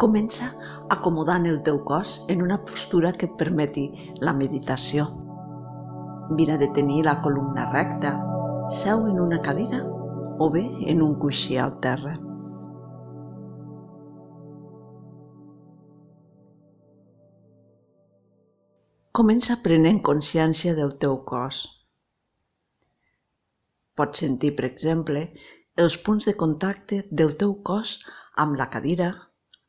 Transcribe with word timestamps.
Comença 0.00 0.48
acomodant 0.90 1.44
el 1.46 1.60
teu 1.62 1.78
cos 1.84 2.24
en 2.32 2.42
una 2.42 2.58
postura 2.64 3.12
que 3.12 3.28
et 3.28 3.36
permeti 3.38 3.84
la 4.20 4.32
meditació. 4.32 5.06
Mira 6.32 6.56
de 6.56 6.68
tenir 6.72 7.04
la 7.04 7.20
columna 7.20 7.68
recta, 7.72 8.16
seu 8.70 9.06
en 9.06 9.20
una 9.20 9.40
cadira 9.42 9.82
o 10.38 10.50
bé 10.50 10.64
en 10.90 11.02
un 11.02 11.14
coixí 11.20 11.58
al 11.58 11.76
terra. 11.86 12.16
Comença 19.12 19.58
prenent 19.62 20.00
consciència 20.00 20.72
del 20.74 20.94
teu 21.04 21.18
cos. 21.28 21.66
Pots 23.94 24.22
sentir, 24.24 24.54
per 24.56 24.64
exemple, 24.70 25.26
els 25.84 25.98
punts 26.06 26.24
de 26.28 26.32
contacte 26.42 27.02
del 27.20 27.36
teu 27.42 27.52
cos 27.70 27.98
amb 28.44 28.56
la 28.56 28.70
cadira, 28.72 29.10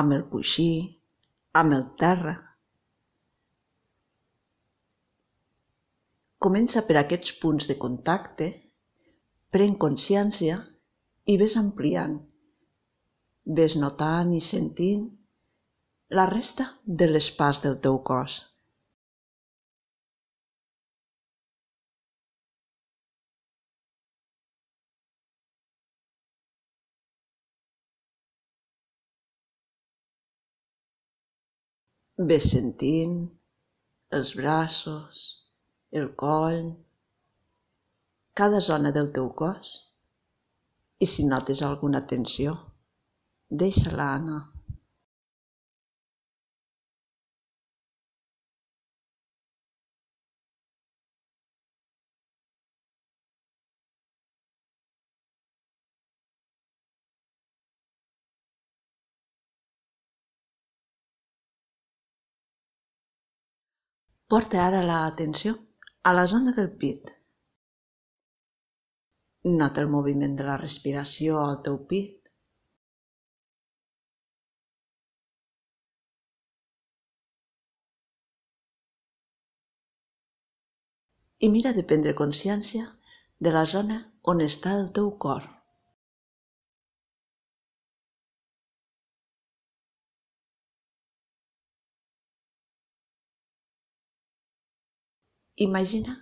amb 0.00 0.12
el 0.16 0.24
coixí, 0.32 0.70
amb 1.60 1.76
el 1.76 1.84
terra. 2.02 2.34
Comença 6.46 6.82
per 6.88 6.98
aquests 7.00 7.34
punts 7.42 7.68
de 7.70 7.76
contacte, 7.84 8.48
pren 9.56 9.78
consciència 9.84 10.58
i 11.32 11.36
ves 11.40 11.56
ampliant. 11.60 12.18
Ves 13.60 13.78
notant 13.80 14.34
i 14.36 14.42
sentint 14.44 15.06
la 16.18 16.26
resta 16.30 16.68
de 16.84 17.08
l'espàs 17.10 17.62
del 17.64 17.80
teu 17.86 17.98
cos. 18.10 18.42
Ves 32.18 32.44
sentint 32.48 33.16
els 34.18 34.30
braços, 34.38 35.18
el 35.92 36.06
coll, 36.16 36.70
cada 38.40 38.60
zona 38.64 38.92
del 38.96 39.10
teu 39.12 39.28
cos 39.36 39.74
i 40.98 41.08
si 41.12 41.26
notes 41.28 41.60
alguna 41.60 42.00
tensió, 42.08 42.54
deixa-la 43.50 44.06
anar. 44.14 44.40
Porta 64.32 64.58
ara 64.60 64.78
l'atenció 64.86 65.52
a 66.10 66.12
la 66.18 66.22
zona 66.30 66.52
del 66.54 66.68
pit. 66.78 67.10
Nota 69.60 69.82
el 69.84 69.90
moviment 69.92 70.32
de 70.40 70.46
la 70.48 70.56
respiració 70.62 71.36
al 71.42 71.60
teu 71.68 71.76
pit. 71.92 72.32
I 81.46 81.52
mira 81.54 81.76
de 81.76 81.84
prendre 81.92 82.18
consciència 82.22 82.88
de 83.38 83.54
la 83.58 83.62
zona 83.76 84.00
on 84.34 84.42
està 84.50 84.74
el 84.80 84.90
teu 84.98 85.12
cor. 85.26 85.46
Imagina 95.64 96.14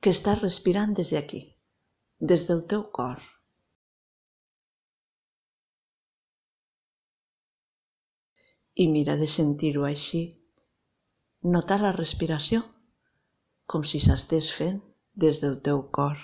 que 0.00 0.08
estàs 0.14 0.38
respirant 0.40 0.94
des 0.96 1.10
d'aquí, 1.12 1.40
des 2.32 2.46
del 2.48 2.62
teu 2.72 2.84
cor. 2.98 3.18
I 8.84 8.86
mira 8.94 9.18
de 9.20 9.28
sentir-ho 9.28 9.84
així, 9.84 10.22
notar 11.56 11.78
la 11.82 11.92
respiració 11.92 12.62
com 13.68 13.84
si 13.84 14.00
s'estés 14.00 14.48
fent 14.60 14.80
des 15.26 15.42
del 15.44 15.60
teu 15.68 15.84
cor. 15.98 16.16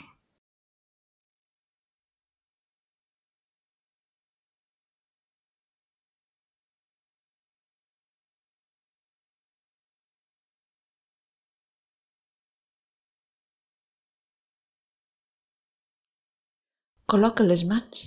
Col·loca 17.10 17.44
les 17.46 17.62
mans 17.70 18.02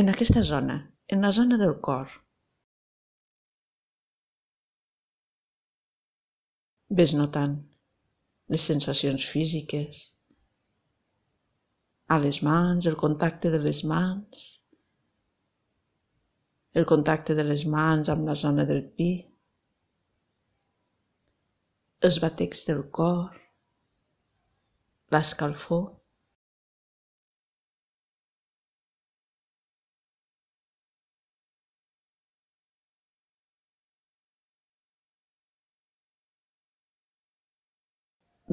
en 0.00 0.10
aquesta 0.12 0.42
zona, 0.48 0.74
en 1.14 1.24
la 1.26 1.32
zona 1.38 1.56
del 1.62 1.72
cor. 1.86 2.12
Ves 7.00 7.14
notant 7.20 7.56
les 8.54 8.68
sensacions 8.70 9.26
físiques 9.32 10.04
a 12.06 12.20
les 12.26 12.38
mans, 12.50 12.86
el 12.86 13.00
contacte 13.02 13.50
de 13.56 13.58
les 13.66 13.82
mans, 13.94 14.46
el 16.78 16.86
contacte 16.94 17.34
de 17.34 17.48
les 17.50 17.66
mans 17.74 18.14
amb 18.14 18.30
la 18.30 18.38
zona 18.46 18.70
del 18.70 18.84
pit, 19.00 19.26
els 22.06 22.22
batecs 22.22 22.66
del 22.70 22.86
cor, 23.00 23.38
l'escalfor. 25.10 25.86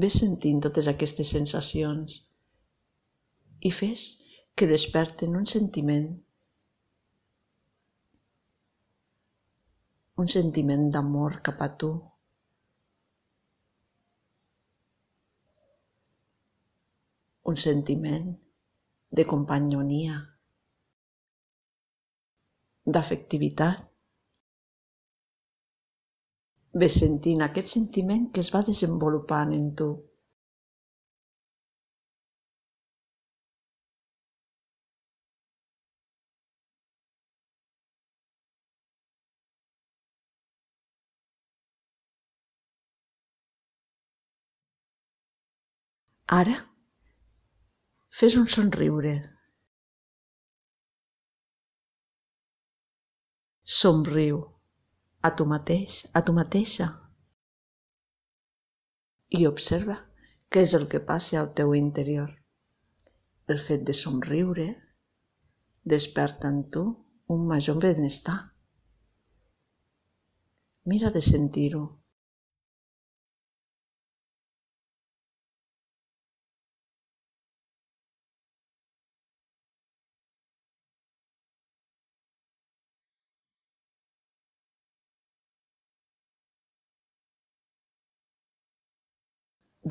Ves 0.02 0.16
sentint 0.20 0.62
totes 0.66 0.88
aquestes 0.90 1.32
sensacions 1.36 2.16
i 3.70 3.72
fes 3.80 4.06
que 4.58 4.68
desperten 4.72 5.36
un 5.40 5.46
sentiment, 5.52 6.08
un 10.24 10.34
sentiment 10.36 10.90
d'amor 10.96 11.38
cap 11.50 11.62
a 11.66 11.70
tu, 11.84 11.92
un 17.54 17.64
sentiment 17.68 18.30
de 19.20 19.30
companyonia, 19.36 20.20
d'afectivitat. 22.98 23.93
Ves 26.82 26.96
sentint 27.02 27.42
aquest 27.46 27.72
sentiment 27.74 28.26
que 28.36 28.44
es 28.46 28.52
va 28.56 28.62
desenvolupant 28.70 29.54
en 29.60 29.70
tu. 29.82 29.90
Ara, 46.38 46.56
fes 48.20 48.38
un 48.42 48.48
somriure. 48.56 49.14
Somriu 53.80 54.42
a 55.24 55.32
tu 55.40 55.46
mateix, 55.48 56.04
a 56.14 56.22
tu 56.28 56.34
mateixa. 56.36 56.90
I 59.40 59.46
observa 59.50 59.96
què 60.52 60.64
és 60.68 60.74
el 60.78 60.88
que 60.92 61.02
passa 61.12 61.40
al 61.40 61.54
teu 61.60 61.74
interior. 61.78 62.34
El 63.54 63.62
fet 63.68 63.86
de 63.88 63.96
somriure 64.00 64.68
desperta 65.96 66.52
en 66.54 66.60
tu 66.76 66.84
un 67.36 67.48
major 67.48 67.80
benestar. 67.86 68.38
Mira 70.92 71.10
de 71.16 71.22
sentir-ho. 71.22 71.84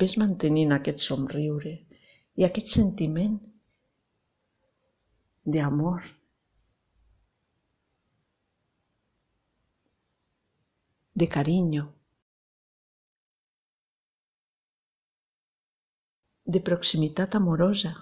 Ves 0.01 0.17
mantenint 0.21 0.73
aquest 0.75 1.03
somriure 1.07 1.73
i 2.41 2.45
aquest 2.49 2.75
sentiment 2.79 3.39
d'amor. 5.55 6.11
de 11.15 11.27
carinyo, 11.27 11.83
de 16.53 16.59
proximitat 16.59 17.35
amorosa. 17.35 17.93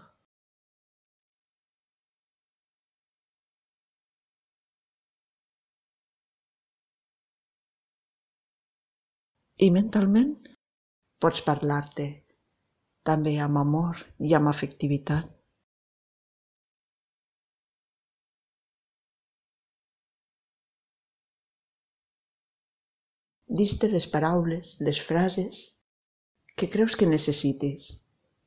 I 9.62 9.70
mentalment 9.70 10.32
pots 11.24 11.44
parlar-te 11.48 12.08
també 13.10 13.36
amb 13.46 13.60
amor 13.62 14.02
i 14.30 14.34
amb 14.38 14.50
afectivitat. 14.52 15.30
Dis-te 23.62 23.90
les 23.92 24.08
paraules, 24.16 24.78
les 24.88 25.00
frases 25.12 25.62
que 26.56 26.70
creus 26.76 26.96
que 26.96 27.10
necessitis, 27.14 27.88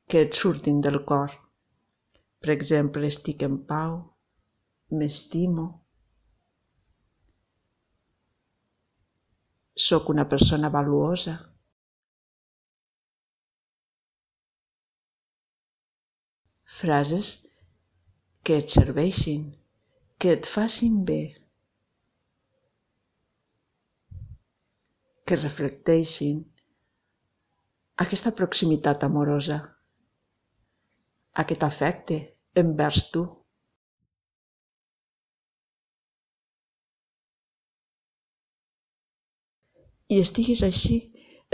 que 0.09 0.23
et 0.25 0.37
surtin 0.39 0.79
del 0.81 0.97
cor. 1.11 1.33
Per 2.41 2.53
exemple, 2.53 3.07
estic 3.13 3.45
en 3.47 3.59
pau, 3.71 3.97
m'estimo, 4.97 5.67
sóc 9.87 10.09
una 10.09 10.25
persona 10.29 10.69
valuosa. 10.69 11.35
Frases 16.75 17.31
que 18.43 18.59
et 18.61 18.77
serveixin, 18.77 19.47
que 20.19 20.35
et 20.37 20.53
facin 20.57 21.01
bé. 21.09 21.23
que 25.25 25.35
reflecteixin 25.41 26.41
aquesta 28.03 28.31
proximitat 28.39 29.05
amorosa, 29.07 29.57
aquest 31.43 31.65
afecte 31.67 32.19
envers 32.61 33.07
tu. 33.15 33.23
I 40.13 40.21
estiguis 40.21 40.61
així 40.69 40.99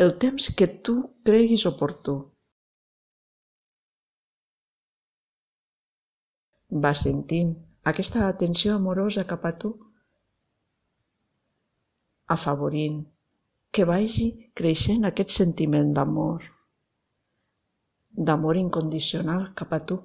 el 0.04 0.18
temps 0.26 0.50
que 0.60 0.68
tu 0.90 0.98
creguis 1.30 1.64
oportú. 1.70 2.18
Va 6.72 6.94
sentint 6.96 7.50
aquesta 7.92 8.28
atenció 8.30 8.76
amorosa 8.78 9.26
cap 9.28 9.44
a 9.44 9.52
tu, 9.60 9.72
afavorint 12.32 13.02
que 13.76 13.84
vagi 13.90 14.28
creixent 14.56 15.04
aquest 15.10 15.36
sentiment 15.36 15.92
d'amor, 15.98 16.46
d'amor 18.16 18.62
incondicional 18.62 19.50
cap 19.54 19.76
a 19.76 19.82
tu. 19.92 20.00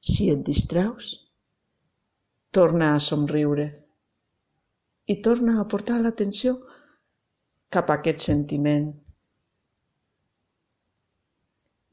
Si 0.00 0.30
et 0.32 0.40
distreus, 0.48 1.12
torna 2.52 2.94
a 2.94 2.98
somriure 3.00 3.70
i 5.04 5.20
torna 5.20 5.60
a 5.60 5.68
portar 5.68 6.00
l'atenció 6.00 6.56
cap 7.68 7.90
a 7.90 8.00
aquest 8.00 8.24
sentiment 8.32 8.92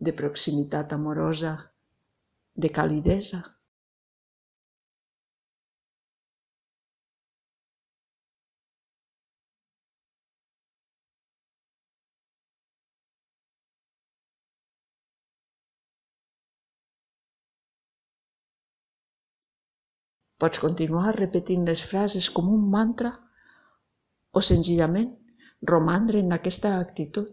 de 0.02 0.14
proximitat 0.22 0.94
amorosa, 0.98 1.54
de 2.56 2.70
calidesa. 2.78 3.42
Pots 20.42 20.58
continuar 20.62 21.12
repetint 21.20 21.68
les 21.70 21.82
frases 21.86 22.32
com 22.36 22.48
un 22.50 22.62
mantra 22.76 23.12
o 24.34 24.42
senzillament 24.48 25.12
romandre 25.72 26.24
en 26.26 26.34
aquesta 26.38 26.72
actitud, 26.80 27.28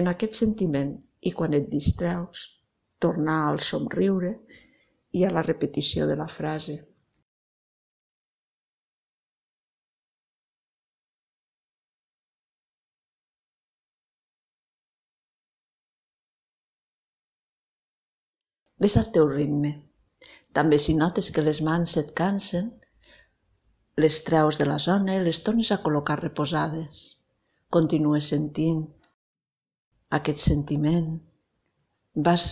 en 0.00 0.10
aquest 0.10 0.40
sentiment 0.42 0.96
i 1.28 1.32
quan 1.36 1.54
et 1.56 1.68
distreus, 1.72 2.40
tornar 3.04 3.36
al 3.48 3.60
somriure 3.66 4.32
i 5.18 5.24
a 5.24 5.30
la 5.36 5.42
repetició 5.46 6.08
de 6.10 6.16
la 6.20 6.26
frase. 6.28 6.76
Ves 18.84 18.96
al 19.00 19.06
teu 19.16 19.28
ritme. 19.30 19.70
També 20.56 20.78
si 20.82 20.94
notes 20.96 21.30
que 21.34 21.44
les 21.46 21.60
mans 21.68 21.94
et 22.00 22.10
cansen, 22.20 22.66
les 24.04 24.18
treus 24.26 24.58
de 24.60 24.66
la 24.68 24.76
zona 24.88 25.14
i 25.16 25.22
les 25.24 25.40
tornes 25.46 25.70
a 25.72 25.80
col·locar 25.86 26.18
reposades. 26.20 27.06
Continues 27.76 28.28
sentint 28.34 28.82
aquest 30.18 30.42
sentiment. 30.44 31.10
Vas 32.28 32.46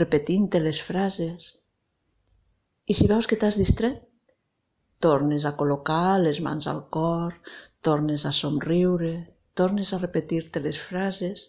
repetint-te 0.00 0.60
les 0.62 0.82
frases. 0.88 1.52
I 2.86 2.94
si 2.98 3.08
veus 3.10 3.28
que 3.30 3.38
t'has 3.40 3.58
distret, 3.60 4.02
tornes 5.06 5.44
a 5.44 5.54
col·locar 5.60 6.18
les 6.22 6.40
mans 6.46 6.66
al 6.72 6.82
cor, 6.96 7.34
tornes 7.88 8.24
a 8.26 8.32
somriure, 8.32 9.14
tornes 9.60 9.92
a 9.92 10.00
repetir-te 10.02 10.62
les 10.64 10.78
frases 10.88 11.48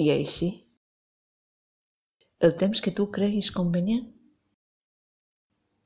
I 0.00 0.08
així, 0.08 0.48
el 2.40 2.54
temps 2.56 2.80
que 2.80 2.90
tu 2.96 3.04
creguis 3.12 3.50
convenient, 3.52 4.06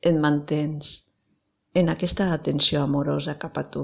et 0.07 0.19
mantens 0.25 0.93
en 1.75 1.91
aquesta 1.91 2.29
atenció 2.33 2.83
amorosa 2.83 3.35
cap 3.43 3.59
a 3.59 3.65
tu. 3.75 3.83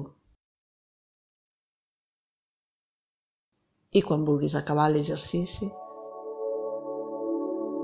I 3.93 4.03
quan 4.07 4.23
vulguis 4.25 4.55
acabar 4.57 4.87
l'exercici, 4.93 5.67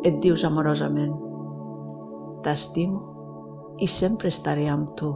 et 0.08 0.20
dius 0.22 0.44
amorosament, 0.46 1.16
t'estimo 2.46 3.02
i 3.82 3.90
sempre 3.90 4.30
estaré 4.30 4.68
amb 4.70 4.94
tu. 5.00 5.10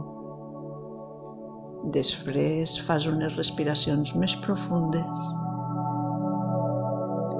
Després 1.95 2.75
fas 2.83 3.07
unes 3.07 3.39
respiracions 3.39 4.13
més 4.19 4.35
profundes 4.43 5.25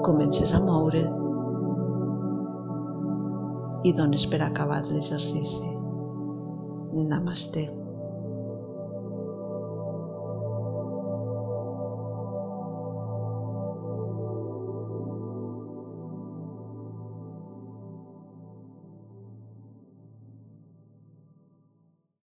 comences 0.03 0.51
a 0.53 0.59
moure 0.63 1.03
i 3.83 3.91
dones 3.95 4.25
per 4.31 4.41
acabat 4.43 4.89
l'exercici. 4.91 5.71
Namaste. 6.93 7.82